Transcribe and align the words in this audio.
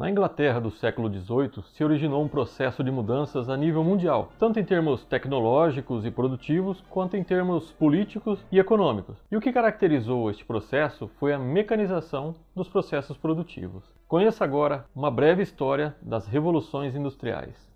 Na 0.00 0.08
Inglaterra 0.08 0.58
do 0.58 0.70
século 0.70 1.12
XVIII 1.12 1.62
se 1.74 1.84
originou 1.84 2.24
um 2.24 2.28
processo 2.28 2.82
de 2.82 2.90
mudanças 2.90 3.50
a 3.50 3.56
nível 3.58 3.84
mundial, 3.84 4.32
tanto 4.38 4.58
em 4.58 4.64
termos 4.64 5.04
tecnológicos 5.04 6.06
e 6.06 6.10
produtivos, 6.10 6.82
quanto 6.88 7.18
em 7.18 7.22
termos 7.22 7.70
políticos 7.72 8.42
e 8.50 8.58
econômicos. 8.58 9.18
E 9.30 9.36
o 9.36 9.40
que 9.42 9.52
caracterizou 9.52 10.30
este 10.30 10.42
processo 10.42 11.06
foi 11.18 11.34
a 11.34 11.38
mecanização 11.38 12.34
dos 12.56 12.66
processos 12.66 13.18
produtivos. 13.18 13.84
Conheça 14.08 14.42
agora 14.42 14.86
uma 14.96 15.10
breve 15.10 15.42
história 15.42 15.94
das 16.00 16.26
revoluções 16.26 16.96
industriais. 16.96 17.70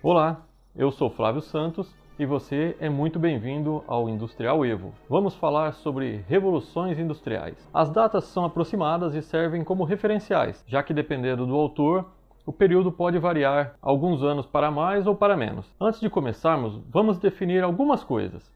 Olá, 0.00 0.46
eu 0.76 0.92
sou 0.92 1.10
Flávio 1.10 1.40
Santos 1.40 1.92
e 2.20 2.26
você 2.26 2.76
é 2.78 2.90
muito 2.90 3.18
bem-vindo 3.18 3.82
ao 3.86 4.06
Industrial 4.06 4.62
Evo. 4.62 4.92
Vamos 5.08 5.34
falar 5.34 5.72
sobre 5.72 6.22
revoluções 6.28 6.98
industriais. 6.98 7.56
As 7.72 7.88
datas 7.88 8.24
são 8.24 8.44
aproximadas 8.44 9.14
e 9.14 9.22
servem 9.22 9.64
como 9.64 9.84
referenciais, 9.84 10.62
já 10.68 10.82
que 10.82 10.92
dependendo 10.92 11.46
do 11.46 11.54
autor, 11.54 12.10
o 12.44 12.52
período 12.52 12.92
pode 12.92 13.18
variar 13.18 13.74
alguns 13.80 14.22
anos 14.22 14.44
para 14.44 14.70
mais 14.70 15.06
ou 15.06 15.14
para 15.14 15.34
menos. 15.34 15.74
Antes 15.80 15.98
de 15.98 16.10
começarmos, 16.10 16.78
vamos 16.90 17.16
definir 17.16 17.64
algumas 17.64 18.04
coisas. 18.04 18.52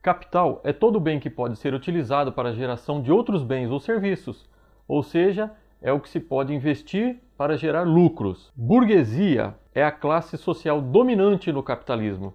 Capital 0.00 0.60
é 0.62 0.72
todo 0.72 1.00
bem 1.00 1.18
que 1.18 1.28
pode 1.28 1.56
ser 1.56 1.74
utilizado 1.74 2.30
para 2.30 2.50
a 2.50 2.54
geração 2.54 3.02
de 3.02 3.10
outros 3.10 3.42
bens 3.42 3.72
ou 3.72 3.80
serviços, 3.80 4.48
ou 4.86 5.02
seja, 5.02 5.50
é 5.82 5.92
o 5.92 5.98
que 5.98 6.08
se 6.08 6.20
pode 6.20 6.54
investir 6.54 7.18
para 7.36 7.56
gerar 7.56 7.82
lucros. 7.82 8.52
Burguesia 8.54 9.56
é 9.74 9.82
a 9.82 9.90
classe 9.90 10.36
social 10.36 10.80
dominante 10.80 11.50
no 11.50 11.62
capitalismo, 11.62 12.34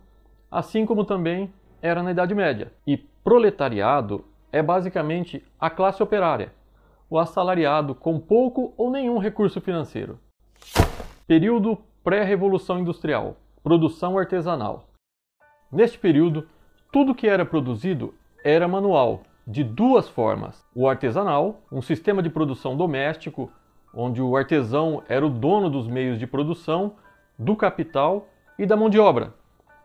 assim 0.56 0.86
como 0.86 1.04
também 1.04 1.54
era 1.82 2.02
na 2.02 2.12
Idade 2.12 2.34
Média. 2.34 2.72
E 2.88 2.96
proletariado 2.96 4.24
é 4.54 4.64
basicamente 4.64 5.44
a 5.60 5.70
classe 5.70 6.02
operária, 6.02 6.54
o 7.10 7.20
assalariado 7.20 7.94
com 7.94 8.18
pouco 8.18 8.74
ou 8.78 8.90
nenhum 8.90 9.18
recurso 9.18 9.60
financeiro. 9.60 10.18
Período 11.28 11.78
pré-revolução 12.06 12.80
industrial, 12.80 13.36
produção 13.62 14.18
artesanal. 14.18 14.86
Neste 15.70 16.00
período, 16.00 16.48
tudo 16.90 17.14
que 17.14 17.28
era 17.28 17.46
produzido 17.46 18.14
era 18.42 18.66
manual, 18.66 19.24
de 19.46 19.62
duas 19.62 20.08
formas: 20.08 20.66
o 20.74 20.88
artesanal, 20.88 21.64
um 21.70 21.82
sistema 21.82 22.24
de 22.24 22.30
produção 22.30 22.78
doméstico, 22.78 23.52
onde 23.94 24.22
o 24.22 24.38
artesão 24.38 25.04
era 25.10 25.26
o 25.26 25.30
dono 25.30 25.70
dos 25.70 25.86
meios 25.86 26.18
de 26.18 26.26
produção, 26.26 26.94
do 27.38 27.58
capital 27.58 28.30
e 28.58 28.66
da 28.66 28.78
mão 28.78 28.90
de 28.90 28.98
obra, 28.98 29.34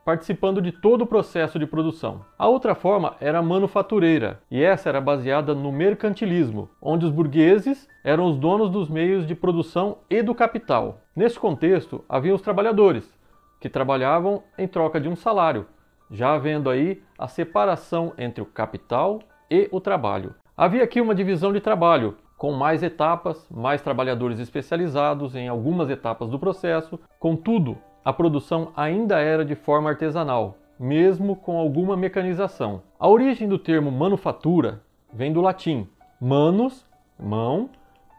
participando 0.05 0.61
de 0.61 0.73
todo 0.73 1.03
o 1.03 1.07
processo 1.07 1.59
de 1.59 1.67
produção. 1.67 2.25
A 2.39 2.49
outra 2.49 2.75
forma 2.75 3.15
era 3.21 3.39
a 3.39 3.43
manufatureira, 3.43 4.41
e 4.51 4.63
essa 4.63 4.89
era 4.89 5.01
baseada 5.01 5.55
no 5.55 5.71
mercantilismo, 5.71 6.69
onde 6.81 7.05
os 7.07 7.13
burgueses 7.13 7.89
eram 8.03 8.27
os 8.27 8.37
donos 8.37 8.71
dos 8.71 8.89
meios 8.89 9.27
de 9.27 9.35
produção 9.35 9.99
e 10.09 10.23
do 10.23 10.35
capital. 10.35 11.01
Nesse 11.15 11.39
contexto, 11.39 12.05
havia 12.09 12.35
os 12.35 12.43
trabalhadores, 12.43 13.13
que 13.61 13.69
trabalhavam 13.69 14.43
em 14.57 14.67
troca 14.67 15.01
de 15.01 15.09
um 15.09 15.15
salário, 15.15 15.67
já 16.11 16.35
havendo 16.35 16.71
aí 16.71 17.03
a 17.19 17.29
separação 17.29 18.13
entre 18.19 18.43
o 18.43 18.47
capital 18.47 19.21
e 19.51 19.69
o 19.71 19.81
trabalho. 19.81 20.35
Havia 20.57 20.83
aqui 20.83 21.01
uma 21.01 21.15
divisão 21.15 21.53
de 21.53 21.61
trabalho, 21.61 22.17
com 22.37 22.53
mais 22.53 22.83
etapas, 22.83 23.47
mais 23.51 23.83
trabalhadores 23.83 24.39
especializados 24.39 25.37
em 25.37 25.47
algumas 25.47 25.91
etapas 25.91 26.31
do 26.31 26.39
processo, 26.39 26.99
contudo, 27.19 27.77
a 28.05 28.13
produção 28.13 28.73
ainda 28.77 29.19
era 29.21 29.45
de 29.45 29.55
forma 29.55 29.91
artesanal, 29.91 30.57
mesmo 30.79 31.37
com 31.37 31.59
alguma 31.59 31.97
mecanização. 31.97 32.83
A 32.99 33.09
origem 33.09 33.49
do 33.49 33.59
termo 33.59 33.91
manufatura 33.91 34.83
vem 35.13 35.33
do 35.33 35.41
latim 35.41 35.89
manus, 36.21 36.87
mão, 37.19 37.71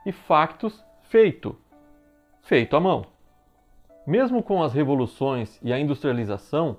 e 0.06 0.12
factus, 0.12 0.84
feito, 1.04 1.56
feito 2.42 2.76
à 2.76 2.80
mão. 2.80 3.06
Mesmo 4.06 4.42
com 4.42 4.64
as 4.64 4.74
revoluções 4.74 5.59
e 5.62 5.72
a 5.72 5.80
industrialização, 5.80 6.78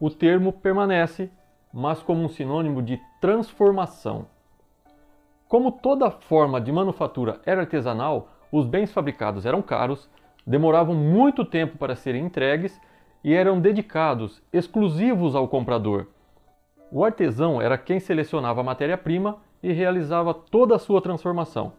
o 0.00 0.10
termo 0.10 0.52
permanece, 0.52 1.30
mas 1.72 2.02
como 2.02 2.22
um 2.22 2.28
sinônimo 2.28 2.82
de 2.82 3.00
transformação. 3.20 4.26
Como 5.48 5.70
toda 5.70 6.10
forma 6.10 6.60
de 6.60 6.72
manufatura 6.72 7.40
era 7.46 7.60
artesanal, 7.60 8.28
os 8.50 8.66
bens 8.66 8.92
fabricados 8.92 9.46
eram 9.46 9.62
caros 9.62 10.10
demoravam 10.46 10.94
muito 10.94 11.44
tempo 11.44 11.78
para 11.78 11.96
serem 11.96 12.26
entregues 12.26 12.80
e 13.22 13.32
eram 13.32 13.60
dedicados 13.60 14.42
exclusivos 14.52 15.34
ao 15.34 15.48
comprador. 15.48 16.06
O 16.92 17.04
artesão 17.04 17.60
era 17.60 17.78
quem 17.78 17.98
selecionava 17.98 18.60
a 18.60 18.64
matéria-prima 18.64 19.38
e 19.62 19.72
realizava 19.72 20.34
toda 20.34 20.76
a 20.76 20.78
sua 20.78 21.00
transformação, 21.00 21.72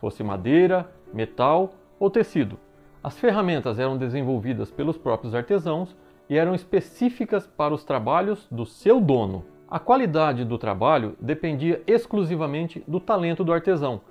fosse 0.00 0.22
madeira, 0.22 0.88
metal 1.12 1.72
ou 1.98 2.08
tecido. 2.08 2.58
As 3.02 3.18
ferramentas 3.18 3.80
eram 3.80 3.98
desenvolvidas 3.98 4.70
pelos 4.70 4.96
próprios 4.96 5.34
artesãos 5.34 5.96
e 6.30 6.38
eram 6.38 6.54
específicas 6.54 7.46
para 7.46 7.74
os 7.74 7.84
trabalhos 7.84 8.46
do 8.50 8.64
seu 8.64 9.00
dono. 9.00 9.44
A 9.68 9.78
qualidade 9.78 10.44
do 10.44 10.56
trabalho 10.56 11.16
dependia 11.20 11.82
exclusivamente 11.86 12.84
do 12.86 13.00
talento 13.00 13.42
do 13.42 13.52
artesão, 13.52 14.02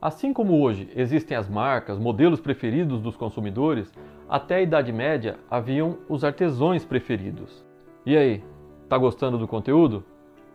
Assim 0.00 0.32
como 0.32 0.62
hoje 0.62 0.88
existem 0.94 1.36
as 1.36 1.48
marcas, 1.48 1.98
modelos 1.98 2.40
preferidos 2.40 3.00
dos 3.00 3.16
consumidores, 3.16 3.92
até 4.28 4.56
a 4.56 4.62
Idade 4.62 4.92
Média 4.92 5.36
haviam 5.50 5.98
os 6.08 6.22
artesãos 6.22 6.84
preferidos. 6.84 7.66
E 8.06 8.16
aí, 8.16 8.44
tá 8.88 8.96
gostando 8.96 9.36
do 9.36 9.48
conteúdo? 9.48 10.04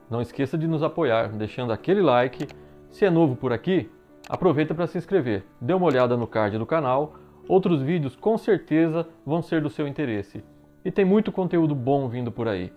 Não 0.09 0.21
esqueça 0.21 0.57
de 0.57 0.65
nos 0.65 0.81
apoiar 0.81 1.27
deixando 1.27 1.73
aquele 1.73 2.01
like. 2.01 2.47
Se 2.89 3.03
é 3.03 3.09
novo 3.09 3.35
por 3.35 3.51
aqui, 3.51 3.91
aproveita 4.29 4.73
para 4.73 4.87
se 4.87 4.97
inscrever. 4.97 5.43
Dê 5.59 5.73
uma 5.73 5.87
olhada 5.87 6.15
no 6.15 6.25
card 6.25 6.57
do 6.57 6.65
canal. 6.65 7.15
Outros 7.45 7.81
vídeos 7.81 8.15
com 8.15 8.37
certeza 8.37 9.05
vão 9.25 9.41
ser 9.41 9.61
do 9.61 9.69
seu 9.69 9.85
interesse. 9.85 10.41
E 10.85 10.91
tem 10.91 11.03
muito 11.03 11.33
conteúdo 11.33 11.75
bom 11.75 12.07
vindo 12.07 12.31
por 12.31 12.47
aí. 12.47 12.71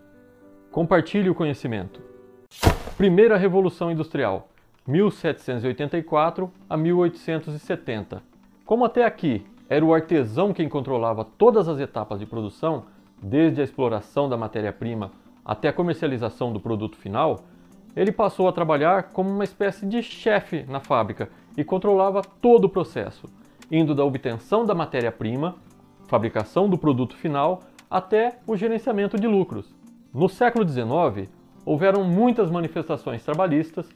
Compartilhe 0.73 1.31
o 1.31 1.35
conhecimento. 1.35 2.01
Primeira 2.97 3.37
Revolução 3.37 3.93
Industrial 3.93 4.49
1784 4.87 6.51
a 6.69 6.77
1870. 6.77 8.23
Como 8.65 8.85
até 8.85 9.05
aqui 9.05 9.45
era 9.69 9.85
o 9.85 9.93
artesão 9.93 10.53
quem 10.53 10.69
controlava 10.69 11.25
todas 11.25 11.69
as 11.69 11.81
etapas 11.81 12.21
de 12.21 12.27
produção, 12.27 12.85
desde 13.21 13.61
a 13.61 13.65
exploração 13.65 14.29
da 14.29 14.37
matéria-prima 14.37 15.11
até 15.45 15.69
a 15.69 15.73
comercialização 15.73 16.53
do 16.53 16.61
produto 16.61 16.97
final, 16.97 17.41
ele 17.97 18.13
passou 18.13 18.47
a 18.47 18.53
trabalhar 18.53 19.05
como 19.05 19.31
uma 19.31 19.45
espécie 19.45 19.87
de 19.87 20.03
chefe 20.03 20.65
na 20.69 20.81
fábrica 20.81 21.31
e 21.57 21.65
controlava 21.65 22.23
todo 22.23 22.67
o 22.67 22.69
processo, 22.69 23.29
indo 23.71 23.95
da 23.95 24.05
obtenção 24.05 24.67
da 24.67 24.75
matéria-prima, 24.75 25.57
fabricação 26.07 26.69
do 26.69 26.77
produto 26.77 27.17
final, 27.17 27.63
até 27.91 28.39
o 28.47 28.57
gerenciamento 28.57 29.19
de 29.19 29.27
lucros. 29.27 29.75
No 30.13 30.29
século 30.29 30.69
XIX, 30.69 31.31
houveram 31.65 32.05
muitas 32.05 32.51
manifestações 32.51 33.25
trabalhistas 33.25 33.89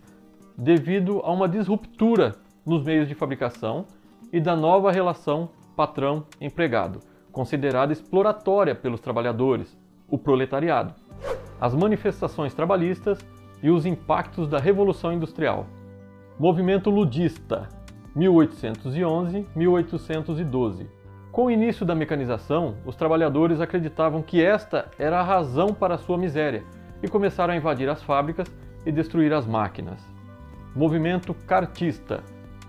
devido 0.61 1.21
a 1.25 1.33
uma 1.33 1.49
disruptura 1.49 2.37
nos 2.67 2.85
meios 2.85 3.09
de 3.09 3.15
fabricação 3.15 3.87
e 4.31 4.39
da 4.39 4.55
nova 4.55 4.93
relação 4.93 5.49
patrão-empregado, 5.75 7.01
considerada 7.33 7.95
exploratória 7.95 8.75
pelos 8.75 9.01
trabalhadores, 9.01 9.75
o 10.07 10.19
proletariado, 10.19 10.93
as 11.59 11.75
manifestações 11.75 12.53
trabalhistas 12.53 13.19
e 13.63 13.71
os 13.71 13.87
impactos 13.87 14.47
da 14.47 14.59
Revolução 14.59 15.15
Industrial. 15.15 15.65
Movimento 16.39 16.91
ludista, 16.91 17.67
1811-1812. 18.15 20.87
Com 21.33 21.47
o 21.47 21.51
início 21.51 21.87
da 21.87 21.95
mecanização, 21.95 22.75
os 22.85 22.97
trabalhadores 22.97 23.63
acreditavam 23.63 24.21
que 24.21 24.45
esta 24.45 24.91
era 24.99 25.21
a 25.21 25.25
razão 25.25 25.69
para 25.69 25.95
a 25.95 25.99
sua 25.99 26.19
miséria 26.19 26.65
e 27.03 27.09
começaram 27.09 27.55
a 27.55 27.57
invadir 27.57 27.89
as 27.89 28.03
fábricas 28.03 28.47
e 28.85 28.93
destruir 28.93 29.33
as 29.33 29.47
máquinas. 29.47 30.20
Movimento 30.75 31.35
Cartista, 31.35 32.23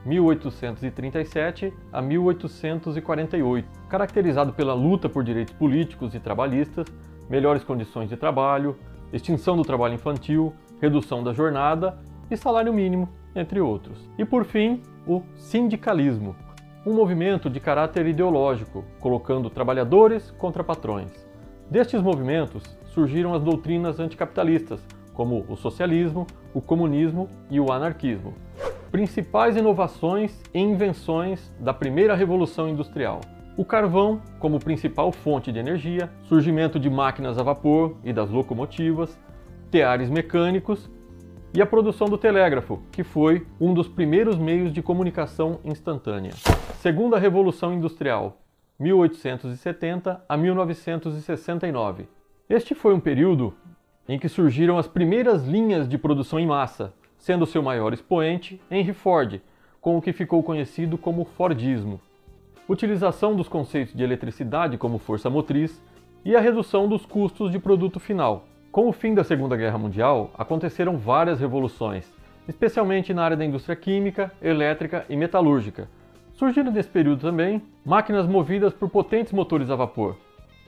1837 0.04 1.72
a 1.94 2.02
1848, 2.02 3.68
caracterizado 3.88 4.54
pela 4.54 4.74
luta 4.74 5.08
por 5.08 5.24
direitos 5.24 5.54
políticos 5.54 6.16
e 6.16 6.20
trabalhistas, 6.20 6.88
melhores 7.30 7.64
condições 7.64 8.10
de 8.10 8.18
trabalho, 8.18 8.76
extinção 9.14 9.56
do 9.56 9.62
trabalho 9.62 9.94
infantil, 9.94 10.52
redução 10.82 11.24
da 11.24 11.32
jornada 11.32 12.00
e 12.32 12.36
salário 12.36 12.74
mínimo, 12.74 13.08
entre 13.36 13.62
outros. 13.62 14.10
E 14.18 14.26
por 14.26 14.46
fim, 14.46 14.82
o 15.06 15.22
sindicalismo, 15.36 16.36
um 16.84 16.94
movimento 16.94 17.52
de 17.52 17.60
caráter 17.60 18.08
ideológico, 18.08 18.84
colocando 19.00 19.48
trabalhadores 19.48 20.32
contra 20.32 20.64
patrões. 20.64 21.12
Destes 21.70 22.02
movimentos 22.02 22.64
surgiram 22.86 23.36
as 23.36 23.44
doutrinas 23.44 24.00
anticapitalistas, 24.00 24.84
como 25.22 25.46
o 25.48 25.56
socialismo, 25.56 26.26
o 26.52 26.60
comunismo 26.60 27.30
e 27.48 27.60
o 27.60 27.72
anarquismo. 27.72 28.34
Principais 28.92 29.56
inovações 29.56 30.42
e 30.52 30.60
invenções 30.60 31.54
da 31.60 31.72
primeira 31.72 32.16
revolução 32.16 32.68
industrial. 32.68 33.22
O 33.56 33.64
carvão 33.64 34.20
como 34.40 34.60
principal 34.60 35.12
fonte 35.12 35.52
de 35.52 35.60
energia, 35.60 36.10
surgimento 36.24 36.80
de 36.80 36.90
máquinas 36.90 37.38
a 37.38 37.44
vapor 37.44 37.98
e 38.04 38.12
das 38.12 38.32
locomotivas, 38.32 39.16
teares 39.70 40.10
mecânicos 40.10 40.90
e 41.54 41.62
a 41.62 41.68
produção 41.68 42.08
do 42.08 42.18
telégrafo, 42.18 42.82
que 42.92 43.04
foi 43.04 43.46
um 43.60 43.76
dos 43.76 43.88
primeiros 43.88 44.40
meios 44.40 44.74
de 44.74 44.82
comunicação 44.82 45.60
instantânea. 45.64 46.32
Segunda 46.80 47.20
Revolução 47.20 47.76
Industrial, 47.76 48.42
1870 48.80 50.26
a 50.28 50.36
1969. 50.36 52.08
Este 52.50 52.74
foi 52.74 52.96
um 52.96 53.00
período 53.00 53.54
em 54.08 54.20
que 54.20 54.30
surgiram 54.30 54.78
as 54.78 54.88
primeiras 54.88 55.46
linhas 55.46 55.88
de 55.88 55.98
produção 55.98 56.40
em 56.40 56.46
massa, 56.46 56.94
sendo 57.18 57.46
seu 57.46 57.62
maior 57.62 57.94
expoente 57.94 58.60
Henry 58.70 58.94
Ford, 58.94 59.42
com 59.80 59.98
o 59.98 60.02
que 60.02 60.14
ficou 60.14 60.44
conhecido 60.44 60.98
como 60.98 61.26
Fordismo. 61.26 62.00
Utilização 62.68 63.36
dos 63.36 63.48
conceitos 63.48 63.94
de 63.94 64.04
eletricidade 64.04 64.78
como 64.78 64.98
força 64.98 65.30
motriz 65.30 65.82
e 66.24 66.36
a 66.36 66.40
redução 66.40 66.88
dos 66.88 67.06
custos 67.06 67.52
de 67.52 67.60
produto 67.60 68.00
final. 68.00 68.46
Com 68.72 68.88
o 68.88 68.94
fim 68.94 69.14
da 69.14 69.24
Segunda 69.24 69.58
Guerra 69.58 69.78
Mundial, 69.78 70.32
aconteceram 70.38 70.98
várias 70.98 71.40
revoluções, 71.40 72.12
especialmente 72.48 73.14
na 73.14 73.24
área 73.24 73.36
da 73.36 73.46
indústria 73.46 73.76
química, 73.76 74.32
elétrica 74.42 75.06
e 75.10 75.16
metalúrgica. 75.16 75.90
Surgiram 76.34 76.72
nesse 76.72 76.90
período 76.90 77.22
também 77.22 77.62
máquinas 77.86 78.26
movidas 78.26 78.74
por 78.74 78.90
potentes 78.90 79.34
motores 79.34 79.70
a 79.70 79.76
vapor. 79.76 80.16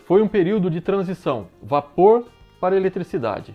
Foi 0.06 0.21
um 0.21 0.27
período 0.27 0.69
de 0.69 0.81
transição, 0.81 1.47
vapor 1.62 2.25
para 2.63 2.77
eletricidade. 2.77 3.54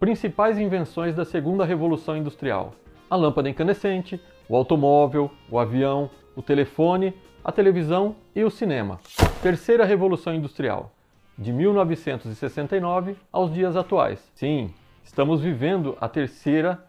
Principais 0.00 0.58
invenções 0.58 1.14
da 1.14 1.26
Segunda 1.26 1.62
Revolução 1.62 2.16
Industrial: 2.16 2.72
a 3.10 3.14
lâmpada 3.14 3.50
incandescente, 3.50 4.18
o 4.48 4.56
automóvel, 4.56 5.30
o 5.50 5.58
avião, 5.58 6.08
o 6.34 6.40
telefone, 6.40 7.12
a 7.44 7.52
televisão 7.52 8.16
e 8.34 8.42
o 8.42 8.50
cinema. 8.50 8.98
Terceira 9.42 9.84
Revolução 9.84 10.34
Industrial: 10.34 10.90
de 11.36 11.52
1969 11.52 13.16
aos 13.30 13.52
dias 13.52 13.76
atuais. 13.76 14.26
Sim, 14.34 14.72
estamos 15.04 15.42
vivendo 15.42 15.94
a 16.00 16.08
terceira 16.08 16.82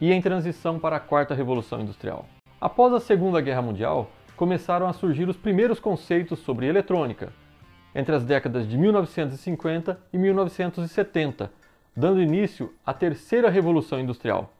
e 0.00 0.12
em 0.12 0.20
transição 0.20 0.80
para 0.80 0.96
a 0.96 1.00
quarta 1.00 1.32
revolução 1.32 1.80
industrial. 1.80 2.26
Após 2.60 2.92
a 2.92 2.98
Segunda 2.98 3.40
Guerra 3.40 3.62
Mundial, 3.62 4.10
começaram 4.36 4.88
a 4.88 4.92
surgir 4.92 5.28
os 5.28 5.36
primeiros 5.36 5.78
conceitos 5.78 6.40
sobre 6.40 6.66
eletrônica, 6.66 7.32
entre 7.94 8.14
as 8.14 8.24
décadas 8.24 8.68
de 8.68 8.76
1950 8.76 9.98
e 10.12 10.18
1970, 10.18 11.50
dando 11.96 12.22
início 12.22 12.72
à 12.84 12.94
terceira 12.94 13.50
revolução 13.50 13.98
industrial, 13.98 14.52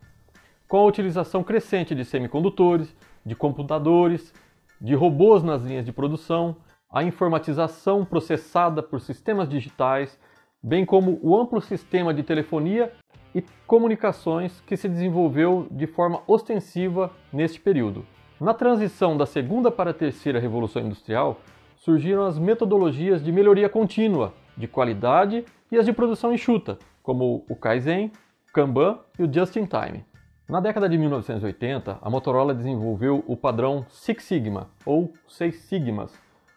com 0.66 0.78
a 0.78 0.84
utilização 0.84 1.42
crescente 1.42 1.94
de 1.94 2.04
semicondutores, 2.04 2.94
de 3.24 3.34
computadores, 3.34 4.32
de 4.80 4.94
robôs 4.94 5.42
nas 5.42 5.62
linhas 5.62 5.84
de 5.84 5.92
produção, 5.92 6.56
a 6.90 7.02
informatização 7.02 8.04
processada 8.04 8.82
por 8.82 9.00
sistemas 9.00 9.48
digitais, 9.48 10.18
bem 10.62 10.84
como 10.84 11.18
o 11.22 11.38
amplo 11.38 11.60
sistema 11.60 12.12
de 12.14 12.22
telefonia 12.22 12.92
e 13.34 13.44
comunicações 13.66 14.60
que 14.66 14.76
se 14.76 14.88
desenvolveu 14.88 15.66
de 15.70 15.86
forma 15.86 16.22
ostensiva 16.26 17.12
neste 17.32 17.60
período. 17.60 18.04
Na 18.40 18.54
transição 18.54 19.16
da 19.16 19.26
segunda 19.26 19.70
para 19.70 19.90
a 19.90 19.94
terceira 19.94 20.38
revolução 20.38 20.82
industrial, 20.82 21.40
surgiram 21.78 22.24
as 22.26 22.38
metodologias 22.38 23.22
de 23.22 23.32
melhoria 23.32 23.68
contínua, 23.68 24.34
de 24.56 24.66
qualidade 24.66 25.44
e 25.70 25.78
as 25.78 25.86
de 25.86 25.92
produção 25.92 26.32
enxuta, 26.32 26.78
como 27.02 27.44
o 27.48 27.56
Kaizen, 27.56 28.12
Kanban 28.52 28.98
e 29.18 29.22
o 29.22 29.32
Just 29.32 29.56
in 29.56 29.66
Time. 29.66 30.04
Na 30.48 30.60
década 30.60 30.88
de 30.88 30.96
1980, 30.96 31.98
a 32.00 32.10
Motorola 32.10 32.54
desenvolveu 32.54 33.22
o 33.26 33.36
padrão 33.36 33.84
Six 33.90 34.24
Sigma, 34.24 34.70
ou 34.84 35.12
Seis 35.28 35.56
Sigmas, 35.62 36.12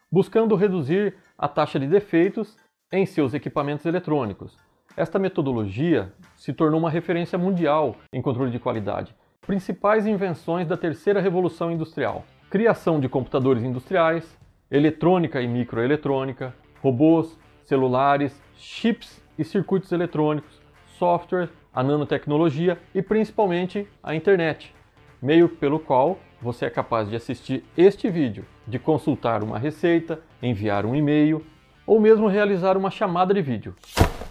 buscando 0.09 0.55
reduzir 0.55 1.15
a 1.37 1.47
taxa 1.47 1.79
de 1.79 1.87
defeitos 1.87 2.57
em 2.91 3.05
seus 3.05 3.33
equipamentos 3.33 3.85
eletrônicos. 3.85 4.57
Esta 4.95 5.19
metodologia 5.19 6.13
se 6.35 6.53
tornou 6.53 6.79
uma 6.79 6.89
referência 6.89 7.37
mundial 7.37 7.95
em 8.11 8.21
controle 8.21 8.51
de 8.51 8.59
qualidade. 8.59 9.15
Principais 9.41 10.05
invenções 10.05 10.67
da 10.67 10.77
terceira 10.77 11.21
revolução 11.21 11.71
industrial: 11.71 12.25
criação 12.49 12.99
de 12.99 13.09
computadores 13.09 13.63
industriais, 13.63 14.37
eletrônica 14.71 15.41
e 15.41 15.47
microeletrônica, 15.47 16.55
robôs, 16.81 17.37
celulares, 17.63 18.41
chips 18.55 19.21
e 19.37 19.43
circuitos 19.43 19.91
eletrônicos, 19.91 20.61
software, 20.97 21.49
a 21.73 21.83
nanotecnologia 21.83 22.77
e 22.93 23.01
principalmente 23.01 23.87
a 24.01 24.15
internet, 24.15 24.73
meio 25.21 25.49
pelo 25.49 25.79
qual 25.79 26.17
você 26.41 26.65
é 26.65 26.69
capaz 26.69 27.09
de 27.09 27.15
assistir 27.15 27.63
este 27.77 28.09
vídeo, 28.09 28.45
de 28.67 28.79
consultar 28.79 29.43
uma 29.43 29.59
receita, 29.59 30.19
enviar 30.41 30.85
um 30.85 30.95
e-mail 30.95 31.45
ou 31.85 31.99
mesmo 31.99 32.27
realizar 32.27 32.77
uma 32.77 32.89
chamada 32.89 33.33
de 33.33 33.41
vídeo. 33.41 33.75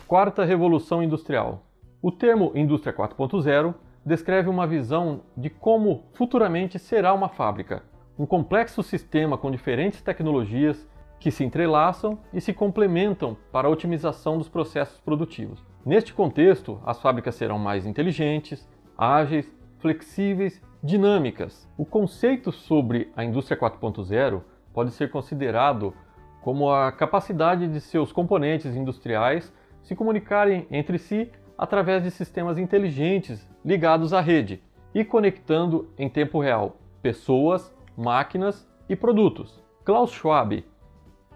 Quarta 0.06 0.44
Revolução 0.44 1.02
Industrial. 1.02 1.64
O 2.02 2.10
termo 2.10 2.52
Indústria 2.54 2.92
4.0 2.92 3.74
descreve 4.04 4.48
uma 4.48 4.66
visão 4.66 5.22
de 5.36 5.50
como 5.50 6.04
futuramente 6.14 6.78
será 6.78 7.12
uma 7.12 7.28
fábrica, 7.28 7.82
um 8.20 8.26
complexo 8.26 8.82
sistema 8.82 9.38
com 9.38 9.50
diferentes 9.50 10.02
tecnologias 10.02 10.86
que 11.18 11.30
se 11.30 11.42
entrelaçam 11.42 12.18
e 12.34 12.38
se 12.38 12.52
complementam 12.52 13.34
para 13.50 13.66
a 13.66 13.70
otimização 13.70 14.36
dos 14.36 14.46
processos 14.46 15.00
produtivos. 15.00 15.64
Neste 15.86 16.12
contexto, 16.12 16.78
as 16.84 17.00
fábricas 17.00 17.34
serão 17.34 17.58
mais 17.58 17.86
inteligentes, 17.86 18.68
ágeis, 18.94 19.50
flexíveis 19.78 20.62
dinâmicas. 20.82 21.66
O 21.78 21.86
conceito 21.86 22.52
sobre 22.52 23.10
a 23.16 23.24
indústria 23.24 23.58
4.0 23.58 24.42
pode 24.74 24.90
ser 24.90 25.10
considerado 25.10 25.94
como 26.42 26.70
a 26.70 26.92
capacidade 26.92 27.68
de 27.68 27.80
seus 27.80 28.12
componentes 28.12 28.76
industriais 28.76 29.50
se 29.82 29.96
comunicarem 29.96 30.66
entre 30.70 30.98
si 30.98 31.32
através 31.56 32.02
de 32.02 32.10
sistemas 32.10 32.58
inteligentes 32.58 33.48
ligados 33.64 34.12
à 34.12 34.20
rede 34.20 34.62
e 34.94 35.06
conectando 35.06 35.88
em 35.96 36.06
tempo 36.06 36.38
real 36.38 36.76
pessoas, 37.00 37.74
máquinas 38.00 38.66
e 38.88 38.96
produtos. 38.96 39.62
Klaus 39.84 40.10
Schwab, 40.10 40.64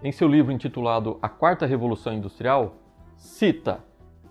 em 0.03 0.11
seu 0.11 0.27
livro 0.27 0.51
intitulado 0.51 1.19
A 1.21 1.29
Quarta 1.29 1.65
Revolução 1.65 2.11
Industrial, 2.11 2.75
cita, 3.15 3.83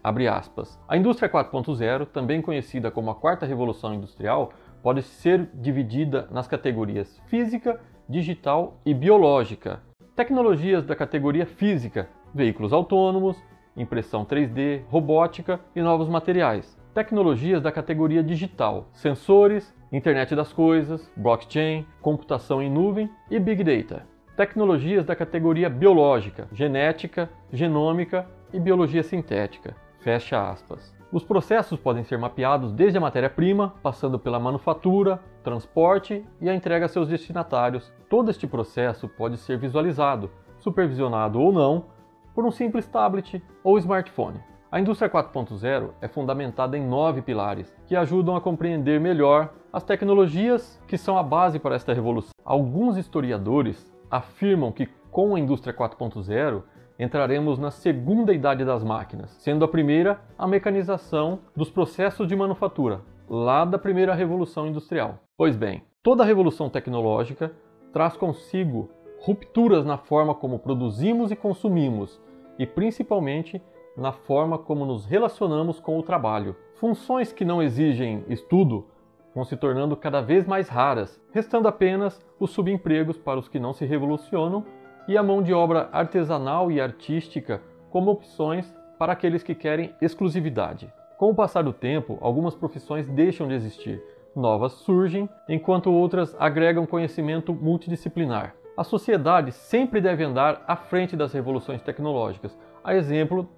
abre 0.02 0.26
aspas, 0.26 0.78
a 0.88 0.96
indústria 0.96 1.31
4.0, 1.31 2.06
também 2.06 2.42
conhecida 2.42 2.90
como 2.90 3.10
a 3.10 3.14
Quarta 3.14 3.46
Revolução 3.46 3.94
Industrial, 3.94 4.52
pode 4.82 5.02
ser 5.02 5.48
dividida 5.54 6.28
nas 6.31 6.48
categorias 6.48 7.22
física, 7.28 7.81
digital 8.08 8.81
e 8.84 8.92
biológica. 8.92 9.81
Tecnologias 10.16 10.84
da 10.84 10.96
categoria 10.96 11.46
física, 11.46 12.10
veículos 12.34 12.72
autônomos, 12.72 13.40
impressão 13.76 14.25
3D, 14.25 14.82
robótica 14.88 15.60
e 15.75 15.81
novos 15.81 16.08
materiais. 16.08 16.76
Tecnologias 16.94 17.61
da 17.61 17.73
categoria 17.73 18.23
digital, 18.23 18.87
sensores, 18.93 19.75
internet 19.91 20.37
das 20.37 20.52
coisas, 20.52 21.10
blockchain, 21.17 21.84
computação 22.01 22.63
em 22.63 22.70
nuvem 22.70 23.10
e 23.29 23.41
big 23.41 23.65
data. 23.65 24.06
Tecnologias 24.36 25.05
da 25.05 25.17
categoria 25.17 25.69
biológica, 25.69 26.46
genética, 26.53 27.29
genômica 27.53 28.29
e 28.53 28.60
biologia 28.60 29.03
sintética. 29.03 29.74
Fecha 29.98 30.48
aspas. 30.48 30.94
Os 31.10 31.24
processos 31.24 31.81
podem 31.81 32.05
ser 32.05 32.17
mapeados 32.17 32.72
desde 32.72 32.96
a 32.96 33.01
matéria-prima, 33.01 33.74
passando 33.82 34.17
pela 34.17 34.39
manufatura, 34.39 35.20
transporte 35.43 36.24
e 36.41 36.48
a 36.48 36.55
entrega 36.55 36.86
a 36.86 36.89
seus 36.89 37.08
destinatários. 37.08 37.93
Todo 38.08 38.31
este 38.31 38.46
processo 38.46 39.08
pode 39.08 39.36
ser 39.39 39.58
visualizado, 39.58 40.31
supervisionado 40.60 41.41
ou 41.41 41.53
não, 41.53 41.86
por 42.32 42.44
um 42.44 42.53
simples 42.53 42.86
tablet 42.86 43.43
ou 43.65 43.77
smartphone. 43.79 44.54
A 44.74 44.81
indústria 44.81 45.08
4.0 45.08 45.90
é 46.00 46.08
fundamentada 46.08 46.76
em 46.76 46.84
nove 46.84 47.22
pilares 47.22 47.72
que 47.86 47.94
ajudam 47.94 48.34
a 48.34 48.40
compreender 48.40 48.98
melhor 48.98 49.54
as 49.72 49.84
tecnologias 49.84 50.82
que 50.88 50.98
são 50.98 51.16
a 51.16 51.22
base 51.22 51.60
para 51.60 51.76
esta 51.76 51.94
revolução. 51.94 52.32
Alguns 52.44 52.96
historiadores 52.96 53.94
afirmam 54.10 54.72
que 54.72 54.88
com 55.12 55.36
a 55.36 55.38
indústria 55.38 55.72
4.0 55.72 56.64
entraremos 56.98 57.56
na 57.56 57.70
segunda 57.70 58.34
idade 58.34 58.64
das 58.64 58.82
máquinas, 58.82 59.31
sendo 59.38 59.64
a 59.64 59.69
primeira 59.69 60.20
a 60.36 60.44
mecanização 60.44 61.38
dos 61.54 61.70
processos 61.70 62.26
de 62.26 62.34
manufatura, 62.34 63.00
lá 63.31 63.64
da 63.64 63.78
primeira 63.78 64.12
revolução 64.12 64.66
industrial. 64.66 65.20
Pois 65.36 65.54
bem, 65.54 65.84
toda 66.02 66.24
revolução 66.24 66.69
tecnológica 66.69 67.52
traz 67.93 68.16
consigo 68.16 68.90
rupturas 69.20 69.86
na 69.86 69.98
forma 69.98 70.34
como 70.34 70.58
produzimos 70.58 71.31
e 71.31 71.36
consumimos, 71.36 72.20
e 72.58 72.66
principalmente 72.66 73.62
na 73.96 74.13
forma 74.13 74.58
como 74.58 74.84
nos 74.84 75.05
relacionamos 75.05 75.79
com 75.79 75.98
o 75.98 76.03
trabalho. 76.03 76.56
Funções 76.74 77.32
que 77.32 77.44
não 77.44 77.63
exigem 77.63 78.24
estudo 78.29 78.86
vão 79.34 79.44
se 79.44 79.56
tornando 79.56 79.96
cada 79.96 80.20
vez 80.20 80.46
mais 80.46 80.69
raras, 80.69 81.20
restando 81.32 81.69
apenas 81.69 82.24
os 82.39 82.51
subempregos 82.51 83.19
para 83.19 83.39
os 83.39 83.48
que 83.48 83.58
não 83.58 83.72
se 83.72 83.84
revolucionam 83.84 84.65
e 85.08 85.17
a 85.17 85.22
mão 85.22 85.43
de 85.43 85.53
obra 85.53 85.89
artesanal 85.93 86.70
e 86.70 86.81
artística 86.81 87.60
como 87.91 88.10
opções 88.10 88.72
para 88.98 89.13
aqueles 89.13 89.43
que 89.43 89.55
querem 89.55 89.94
exclusividade. 90.01 90.93
Com 91.19 91.31
o 91.31 91.34
passar 91.34 91.63
do 91.63 91.72
tempo, 91.72 92.19
algumas 92.20 92.55
profissões 92.55 93.08
deixam 93.08 93.46
de 93.46 93.55
existir, 93.55 94.03
novas 94.34 94.72
surgem, 94.72 95.29
enquanto 95.48 95.93
outras 95.93 96.34
agregam 96.39 96.86
conhecimento 96.86 97.53
multidisciplinar. 97.53 98.55
A 98.77 98.82
sociedade 98.82 99.53
sempre 99.53 100.01
deve 100.01 100.24
andar 100.24 100.65
à 100.67 100.74
frente 100.74 101.17
das 101.17 101.32
revoluções 101.32 101.82
tecnológicas, 101.82 102.58
a 102.82 102.96
exemplo 102.96 103.48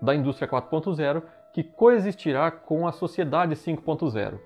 da 0.00 0.14
indústria 0.14 0.48
4.0, 0.48 1.22
que 1.52 1.62
coexistirá 1.62 2.50
com 2.50 2.86
a 2.86 2.92
sociedade 2.92 3.54
5.0. 3.54 4.38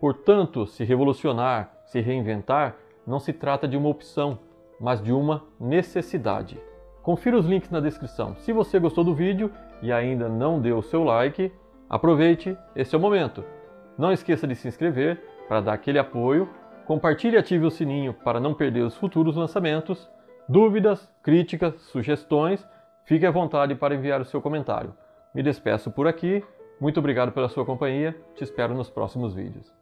Portanto, 0.00 0.66
se 0.66 0.84
revolucionar, 0.84 1.72
se 1.86 2.00
reinventar, 2.00 2.76
não 3.06 3.18
se 3.18 3.32
trata 3.32 3.66
de 3.66 3.76
uma 3.76 3.88
opção, 3.88 4.38
mas 4.80 5.02
de 5.02 5.12
uma 5.12 5.44
necessidade. 5.58 6.60
Confira 7.02 7.38
os 7.38 7.46
links 7.46 7.70
na 7.70 7.80
descrição. 7.80 8.36
Se 8.36 8.52
você 8.52 8.78
gostou 8.78 9.02
do 9.02 9.14
vídeo 9.14 9.50
e 9.80 9.92
ainda 9.92 10.28
não 10.28 10.60
deu 10.60 10.78
o 10.78 10.82
seu 10.82 11.02
like, 11.02 11.52
aproveite, 11.88 12.56
esse 12.76 12.94
é 12.94 12.98
o 12.98 13.00
momento. 13.00 13.44
Não 13.96 14.12
esqueça 14.12 14.46
de 14.46 14.54
se 14.54 14.68
inscrever 14.68 15.22
para 15.48 15.60
dar 15.60 15.72
aquele 15.72 15.98
apoio, 15.98 16.48
compartilhe 16.86 17.36
e 17.36 17.38
ative 17.38 17.64
o 17.64 17.70
sininho 17.70 18.12
para 18.12 18.38
não 18.38 18.54
perder 18.54 18.82
os 18.82 18.96
futuros 18.96 19.36
lançamentos. 19.36 20.08
Dúvidas, 20.48 21.10
críticas, 21.22 21.80
sugestões, 21.82 22.66
fique 23.08 23.24
à 23.24 23.30
vontade 23.30 23.74
para 23.74 23.94
enviar 23.94 24.20
o 24.20 24.24
seu 24.26 24.40
comentário. 24.42 24.94
Me 25.34 25.42
despeço 25.42 25.90
por 25.90 26.06
aqui, 26.06 26.44
muito 26.78 27.00
obrigado 27.00 27.32
pela 27.32 27.48
sua 27.48 27.64
companhia, 27.64 28.14
te 28.36 28.44
espero 28.44 28.74
nos 28.74 28.90
próximos 28.90 29.34
vídeos. 29.34 29.77